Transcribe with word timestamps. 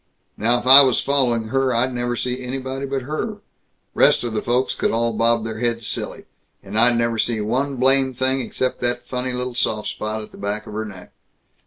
Now 0.35 0.59
if 0.59 0.65
I 0.65 0.81
was 0.81 0.99
following 0.99 1.49
her, 1.49 1.75
I'd 1.75 1.93
never 1.93 2.15
see 2.15 2.41
anybody 2.43 2.87
but 2.87 3.03
her; 3.03 3.37
rest 3.93 4.23
of 4.23 4.33
the 4.33 4.41
folks 4.41 4.73
could 4.73 4.89
all 4.89 5.13
bob 5.13 5.45
their 5.45 5.59
heads 5.59 5.85
silly, 5.85 6.25
and 6.63 6.75
I'd 6.75 6.97
never 6.97 7.19
see 7.19 7.39
one 7.39 7.75
blame 7.75 8.15
thing 8.15 8.41
except 8.41 8.79
that 8.81 9.05
funny 9.07 9.31
little 9.33 9.53
soft 9.53 9.89
spot 9.89 10.23
at 10.23 10.31
the 10.31 10.39
back 10.39 10.65
of 10.65 10.73
her 10.73 10.85
neck. 10.85 11.11